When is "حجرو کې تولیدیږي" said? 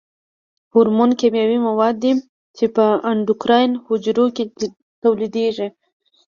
3.87-5.67